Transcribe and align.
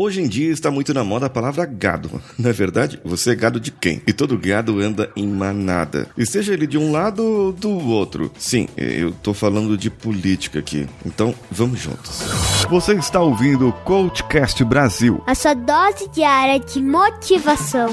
Hoje 0.00 0.22
em 0.22 0.28
dia 0.28 0.52
está 0.52 0.70
muito 0.70 0.94
na 0.94 1.02
moda 1.02 1.26
a 1.26 1.28
palavra 1.28 1.66
gado. 1.66 2.22
Não 2.38 2.48
é 2.48 2.52
verdade? 2.52 3.00
Você 3.04 3.32
é 3.32 3.34
gado 3.34 3.58
de 3.58 3.72
quem? 3.72 4.00
E 4.06 4.12
todo 4.12 4.38
gado 4.38 4.78
anda 4.78 5.10
em 5.16 5.26
manada. 5.26 6.08
E 6.16 6.24
seja 6.24 6.52
ele 6.52 6.68
de 6.68 6.78
um 6.78 6.92
lado 6.92 7.24
ou 7.24 7.52
do 7.52 7.68
outro. 7.88 8.30
Sim, 8.38 8.68
eu 8.76 9.10
tô 9.10 9.34
falando 9.34 9.76
de 9.76 9.90
política 9.90 10.60
aqui. 10.60 10.86
Então, 11.04 11.34
vamos 11.50 11.80
juntos. 11.80 12.22
Você 12.70 12.92
está 12.94 13.20
ouvindo 13.20 13.70
o 13.70 13.72
Coachcast 13.72 14.62
Brasil. 14.64 15.20
A 15.26 15.34
sua 15.34 15.54
dose 15.54 16.08
diária 16.10 16.60
de 16.60 16.80
motivação. 16.80 17.88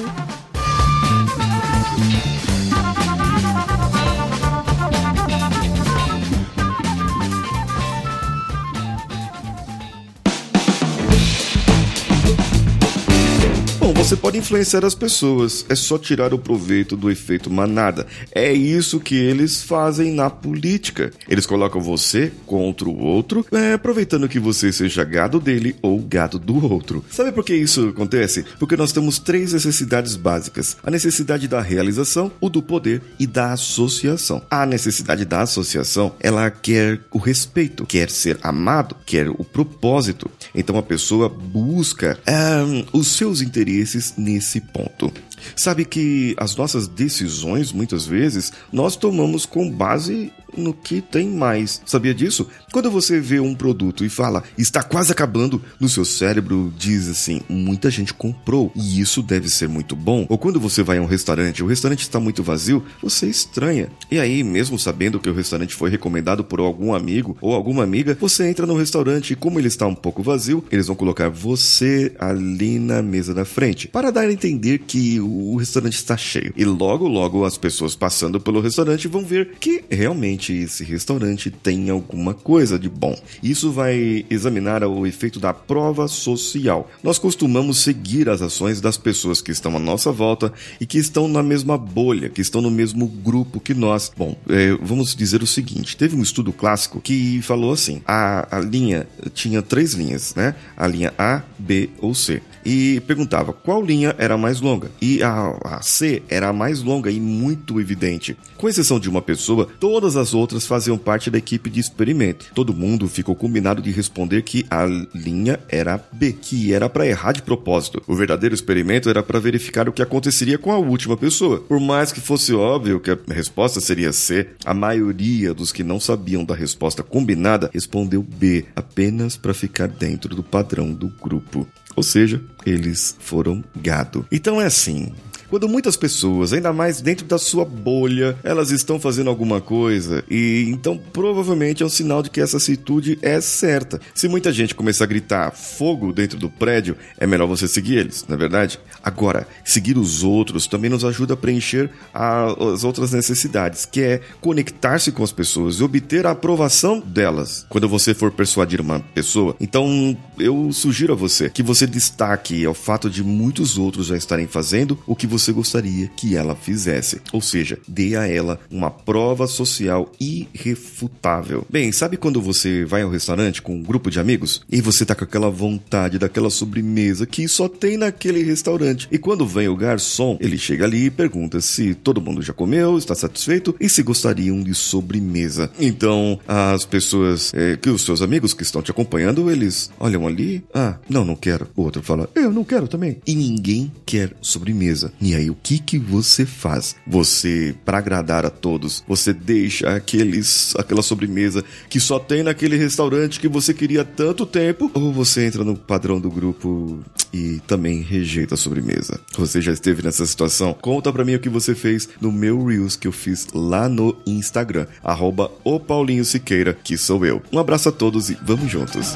Você 14.05 14.15
pode 14.15 14.37
influenciar 14.37 14.85
as 14.85 14.93
pessoas, 14.93 15.65
é 15.67 15.73
só 15.73 15.97
tirar 15.97 16.31
o 16.31 16.37
proveito 16.37 16.95
do 16.95 17.09
efeito 17.09 17.49
manada. 17.49 18.05
É 18.31 18.53
isso 18.53 18.99
que 18.99 19.15
eles 19.15 19.63
fazem 19.63 20.11
na 20.11 20.29
política. 20.29 21.11
Eles 21.27 21.47
colocam 21.47 21.81
você 21.81 22.31
contra 22.45 22.87
o 22.87 22.95
outro, 22.95 23.43
é, 23.51 23.73
aproveitando 23.73 24.29
que 24.29 24.39
você 24.39 24.71
seja 24.71 25.03
gado 25.03 25.39
dele 25.39 25.75
ou 25.81 25.99
gado 25.99 26.37
do 26.37 26.71
outro. 26.71 27.03
Sabe 27.09 27.31
por 27.31 27.43
que 27.43 27.55
isso 27.55 27.87
acontece? 27.87 28.45
Porque 28.59 28.77
nós 28.77 28.91
temos 28.91 29.17
três 29.17 29.53
necessidades 29.53 30.15
básicas: 30.15 30.77
a 30.83 30.91
necessidade 30.91 31.47
da 31.47 31.59
realização, 31.59 32.31
o 32.39 32.47
do 32.47 32.61
poder 32.61 33.01
e 33.19 33.25
da 33.25 33.53
associação. 33.53 34.43
A 34.51 34.67
necessidade 34.67 35.25
da 35.25 35.41
associação, 35.41 36.13
ela 36.19 36.51
quer 36.51 37.01
o 37.11 37.17
respeito, 37.17 37.87
quer 37.87 38.11
ser 38.11 38.37
amado, 38.43 38.95
quer 39.03 39.29
o 39.29 39.43
propósito. 39.43 40.29
Então 40.53 40.77
a 40.77 40.83
pessoa 40.83 41.27
busca 41.27 42.19
um, 42.29 42.99
os 42.99 43.07
seus 43.07 43.41
interesses 43.41 43.94
nesse 44.17 44.61
ponto. 44.61 45.11
Sabe 45.55 45.85
que 45.85 46.35
as 46.37 46.55
nossas 46.55 46.87
decisões, 46.87 47.71
muitas 47.71 48.05
vezes, 48.05 48.51
nós 48.71 48.95
tomamos 48.95 49.45
com 49.45 49.69
base 49.69 50.31
no 50.57 50.73
que 50.73 51.01
tem 51.01 51.29
mais. 51.29 51.81
Sabia 51.85 52.13
disso? 52.13 52.47
Quando 52.71 52.91
você 52.91 53.19
vê 53.19 53.39
um 53.39 53.55
produto 53.55 54.03
e 54.03 54.09
fala 54.09 54.43
está 54.57 54.83
quase 54.83 55.11
acabando, 55.11 55.61
no 55.79 55.89
seu 55.89 56.05
cérebro 56.05 56.73
diz 56.77 57.07
assim: 57.07 57.41
muita 57.47 57.89
gente 57.89 58.13
comprou 58.13 58.71
e 58.75 58.99
isso 58.99 59.21
deve 59.21 59.49
ser 59.49 59.67
muito 59.67 59.95
bom. 59.95 60.25
Ou 60.29 60.37
quando 60.37 60.59
você 60.59 60.83
vai 60.83 60.97
a 60.97 61.01
um 61.01 61.05
restaurante, 61.05 61.63
o 61.63 61.67
restaurante 61.67 62.01
está 62.01 62.19
muito 62.19 62.43
vazio, 62.43 62.83
você 63.01 63.27
estranha. 63.27 63.89
E 64.09 64.19
aí, 64.19 64.43
mesmo 64.43 64.77
sabendo 64.77 65.19
que 65.19 65.29
o 65.29 65.33
restaurante 65.33 65.75
foi 65.75 65.89
recomendado 65.89 66.43
por 66.43 66.59
algum 66.59 66.93
amigo 66.93 67.37
ou 67.41 67.53
alguma 67.53 67.83
amiga, 67.83 68.17
você 68.19 68.47
entra 68.47 68.65
no 68.65 68.77
restaurante 68.77 69.31
e 69.31 69.35
como 69.35 69.59
ele 69.59 69.67
está 69.67 69.87
um 69.87 69.95
pouco 69.95 70.23
vazio, 70.23 70.63
eles 70.71 70.87
vão 70.87 70.95
colocar 70.95 71.29
você 71.29 72.13
ali 72.19 72.79
na 72.79 73.01
mesa 73.01 73.33
da 73.33 73.45
frente 73.45 73.87
para 73.87 74.11
dar 74.11 74.21
a 74.21 74.31
entender 74.31 74.79
que 74.79 75.19
o 75.19 75.55
restaurante 75.55 75.95
está 75.95 76.17
cheio. 76.17 76.53
E 76.55 76.65
logo, 76.65 77.07
logo 77.07 77.45
as 77.45 77.57
pessoas 77.57 77.95
passando 77.95 78.39
pelo 78.39 78.61
restaurante 78.61 79.07
vão 79.07 79.23
ver 79.23 79.53
que 79.59 79.83
realmente 79.89 80.34
realmente 80.35 80.53
esse 80.53 80.83
restaurante 80.83 81.49
tem 81.49 81.89
alguma 81.89 82.33
coisa 82.33 82.77
de 82.77 82.89
bom. 82.89 83.17
Isso 83.41 83.71
vai 83.71 84.25
examinar 84.29 84.83
o 84.83 85.07
efeito 85.07 85.39
da 85.39 85.53
prova 85.53 86.07
social. 86.07 86.89
Nós 87.01 87.17
costumamos 87.17 87.79
seguir 87.79 88.29
as 88.29 88.41
ações 88.41 88.81
das 88.81 88.97
pessoas 88.97 89.41
que 89.41 89.51
estão 89.51 89.75
à 89.75 89.79
nossa 89.79 90.11
volta 90.11 90.51
e 90.79 90.85
que 90.85 90.97
estão 90.97 91.27
na 91.27 91.41
mesma 91.41 91.77
bolha, 91.77 92.29
que 92.29 92.41
estão 92.41 92.61
no 92.61 92.71
mesmo 92.71 93.07
grupo 93.07 93.59
que 93.59 93.73
nós. 93.73 94.11
Bom, 94.15 94.35
é, 94.49 94.77
vamos 94.81 95.15
dizer 95.15 95.41
o 95.41 95.47
seguinte: 95.47 95.97
teve 95.97 96.15
um 96.15 96.21
estudo 96.21 96.51
clássico 96.51 96.99
que 97.01 97.41
falou 97.41 97.71
assim: 97.71 98.01
a, 98.05 98.57
a 98.57 98.59
linha 98.59 99.07
tinha 99.33 99.61
três 99.61 99.93
linhas, 99.93 100.35
né? 100.35 100.55
A 100.75 100.87
linha 100.87 101.13
A, 101.17 101.41
B 101.57 101.89
ou 101.99 102.13
C 102.13 102.41
e 102.65 102.99
perguntava 103.01 103.53
qual 103.53 103.83
linha 103.83 104.15
era 104.17 104.37
mais 104.37 104.59
longa. 104.59 104.89
E 105.01 105.21
a, 105.21 105.55
a, 105.63 105.81
C 105.81 106.23
era 106.27 106.49
a 106.49 106.53
mais 106.53 106.81
longa 106.81 107.11
e 107.11 107.19
muito 107.19 107.79
evidente. 107.79 108.35
Com 108.57 108.67
exceção 108.67 108.99
de 108.99 109.09
uma 109.09 109.21
pessoa, 109.21 109.67
todas 109.79 110.17
as 110.17 110.33
outras 110.33 110.65
faziam 110.65 110.97
parte 110.97 111.29
da 111.29 111.37
equipe 111.37 111.69
de 111.69 111.79
experimento. 111.79 112.51
Todo 112.53 112.73
mundo 112.73 113.07
ficou 113.07 113.35
combinado 113.35 113.81
de 113.81 113.91
responder 113.91 114.41
que 114.41 114.65
a 114.69 114.85
linha 115.13 115.59
era 115.69 116.03
B, 116.11 116.33
que 116.33 116.73
era 116.73 116.89
para 116.89 117.07
errar 117.07 117.33
de 117.33 117.43
propósito. 117.43 118.01
O 118.07 118.15
verdadeiro 118.15 118.55
experimento 118.55 119.09
era 119.09 119.21
para 119.21 119.39
verificar 119.39 119.87
o 119.87 119.93
que 119.93 120.01
aconteceria 120.01 120.57
com 120.57 120.71
a 120.71 120.77
última 120.77 121.15
pessoa. 121.15 121.59
Por 121.59 121.79
mais 121.79 122.11
que 122.11 122.21
fosse 122.21 122.53
óbvio 122.53 122.99
que 122.99 123.11
a 123.11 123.17
resposta 123.27 123.79
seria 123.79 124.11
C, 124.11 124.47
a 124.65 124.73
maioria 124.73 125.53
dos 125.53 125.71
que 125.71 125.83
não 125.83 125.99
sabiam 125.99 126.43
da 126.43 126.55
resposta 126.55 127.03
combinada 127.03 127.69
respondeu 127.73 128.23
B, 128.23 128.65
apenas 128.75 129.37
para 129.37 129.53
ficar 129.53 129.87
dentro 129.87 130.35
do 130.35 130.43
padrão 130.43 130.91
do 130.91 131.09
grupo. 131.09 131.67
Ou 131.95 132.03
seja, 132.03 132.41
eles 132.65 133.15
foram 133.19 133.63
gado. 133.75 134.25
Então 134.31 134.59
é 134.61 134.65
assim: 134.65 135.13
quando 135.49 135.69
muitas 135.69 135.95
pessoas, 135.95 136.53
ainda 136.53 136.73
mais 136.73 137.01
dentro 137.01 137.25
da 137.25 137.37
sua 137.37 137.65
bolha, 137.65 138.37
elas 138.43 138.71
estão 138.71 138.99
fazendo 138.99 139.29
alguma 139.29 139.61
coisa 139.61 140.23
e 140.29 140.65
então 140.69 140.97
provavelmente 140.97 141.83
é 141.83 141.85
um 141.85 141.89
sinal 141.89 142.21
de 142.21 142.29
que 142.29 142.41
essa 142.41 142.57
atitude 142.57 143.17
é 143.21 143.39
certa. 143.39 143.99
Se 144.13 144.27
muita 144.27 144.51
gente 144.51 144.75
começar 144.75 145.05
a 145.05 145.07
gritar 145.07 145.51
fogo 145.51 146.11
dentro 146.11 146.37
do 146.37 146.49
prédio, 146.49 146.97
é 147.17 147.27
melhor 147.27 147.47
você 147.47 147.67
seguir 147.67 147.97
eles, 147.97 148.25
não 148.27 148.35
é 148.35 148.39
verdade? 148.39 148.79
Agora, 149.03 149.47
seguir 149.63 149.97
os 149.97 150.23
outros 150.23 150.67
também 150.67 150.89
nos 150.89 151.05
ajuda 151.05 151.35
a 151.35 151.37
preencher 151.37 151.89
as 152.13 152.83
outras 152.83 153.11
necessidades, 153.11 153.85
que 153.85 154.01
é 154.01 154.21
conectar-se 154.41 155.11
com 155.11 155.23
as 155.23 155.31
pessoas 155.31 155.75
e 155.75 155.83
obter 155.83 156.25
a 156.25 156.31
aprovação 156.31 156.99
delas. 156.99 157.65
Quando 157.69 157.87
você 157.87 158.13
for 158.13 158.31
persuadir 158.31 158.81
uma 158.81 158.99
pessoa, 158.99 159.55
então 159.59 160.17
eu 160.39 160.71
sugiro 160.71 161.13
a 161.13 161.15
você 161.15 161.49
que 161.49 161.63
você 161.63 161.85
destaque 161.85 162.65
o 162.67 162.73
fato 162.73 163.09
de 163.09 163.23
muitos 163.23 163.77
outros 163.77 164.07
já 164.07 164.17
estarem 164.17 164.47
fazendo 164.47 164.97
o 165.05 165.15
que 165.15 165.27
você 165.27 165.34
gostaria 165.51 166.07
que 166.15 166.35
ela 166.35 166.55
fizesse. 166.55 167.21
Ou 167.31 167.41
seja, 167.41 167.77
dê 167.87 168.15
a 168.15 168.27
ela 168.27 168.59
uma 168.69 168.89
prova 168.89 169.47
social 169.47 170.11
irrefutável. 170.19 171.65
Bem, 171.69 171.91
sabe 171.91 172.17
quando 172.17 172.41
você 172.41 172.85
vai 172.85 173.01
ao 173.01 173.09
restaurante 173.09 173.61
com 173.61 173.75
um 173.75 173.83
grupo 173.83 174.09
de 174.09 174.19
amigos 174.19 174.61
e 174.69 174.81
você 174.81 175.05
tá 175.05 175.15
com 175.15 175.23
aquela 175.23 175.49
vontade 175.49 176.19
daquela 176.19 176.49
sobremesa 176.49 177.25
que 177.25 177.47
só 177.47 177.67
tem 177.67 177.97
naquele 177.97 178.43
restaurante? 178.43 179.07
E 179.11 179.17
quando 179.17 179.45
vem 179.45 179.67
o 179.67 179.75
garçom, 179.75 180.37
ele 180.39 180.57
chega 180.57 180.85
ali 180.85 181.05
e 181.05 181.11
pergunta 181.11 181.61
se 181.61 181.93
todo 181.93 182.21
mundo 182.21 182.41
já 182.41 182.53
comeu, 182.53 182.97
está 182.97 183.15
satisfeito 183.15 183.75
e 183.79 183.89
se 183.89 184.03
gostariam 184.03 184.61
de 184.61 184.73
sobremesa. 184.73 185.71
Então, 185.79 186.39
as 186.47 186.85
pessoas, 186.85 187.53
é, 187.53 187.77
que 187.77 187.89
os 187.89 188.03
seus 188.03 188.21
amigos 188.21 188.53
que 188.53 188.63
estão 188.63 188.81
te 188.81 188.91
acompanhando, 188.91 189.49
eles 189.49 189.89
olham 189.99 190.27
ali, 190.27 190.63
ah, 190.73 190.97
não, 191.09 191.25
não 191.25 191.35
quero. 191.35 191.67
O 191.75 191.83
outro 191.83 192.01
fala, 192.01 192.29
eu 192.35 192.51
não 192.51 192.63
quero 192.63 192.87
também. 192.87 193.17
E 193.25 193.35
ninguém 193.35 193.91
quer 194.05 194.33
sobremesa. 194.41 195.11
E 195.25 195.33
aí, 195.33 195.49
o 195.49 195.55
que 195.55 195.79
que 195.79 195.97
você 195.97 196.45
faz? 196.45 196.95
Você, 197.07 197.73
para 197.83 197.97
agradar 197.97 198.45
a 198.45 198.51
todos, 198.51 199.03
você 199.07 199.33
deixa 199.33 199.89
aqueles, 199.95 200.75
aquela 200.75 201.01
sobremesa 201.01 201.65
que 201.89 201.99
só 201.99 202.19
tem 202.19 202.43
naquele 202.43 202.77
restaurante 202.77 203.39
que 203.39 203.47
você 203.47 203.73
queria 203.73 204.05
tanto 204.05 204.45
tempo? 204.45 204.91
Ou 204.93 205.11
você 205.11 205.47
entra 205.47 205.63
no 205.63 205.75
padrão 205.75 206.21
do 206.21 206.29
grupo 206.29 206.99
e 207.33 207.59
também 207.65 208.03
rejeita 208.03 208.53
a 208.53 208.57
sobremesa? 208.57 209.19
Você 209.35 209.61
já 209.61 209.71
esteve 209.71 210.03
nessa 210.03 210.27
situação? 210.27 210.75
Conta 210.79 211.11
pra 211.11 211.25
mim 211.25 211.33
o 211.33 211.39
que 211.39 211.49
você 211.49 211.73
fez 211.73 212.07
no 212.21 212.31
meu 212.31 212.63
Reels 212.63 212.95
que 212.95 213.07
eu 213.07 213.11
fiz 213.11 213.47
lá 213.51 213.89
no 213.89 214.15
Instagram, 214.27 214.85
arroba 215.03 215.49
o 215.63 215.79
Paulinho 215.79 216.23
Siqueira, 216.23 216.77
que 216.83 216.99
sou 216.99 217.25
eu. 217.25 217.41
Um 217.51 217.57
abraço 217.57 217.89
a 217.89 217.91
todos 217.91 218.29
e 218.29 218.37
vamos 218.43 218.71
juntos! 218.71 219.15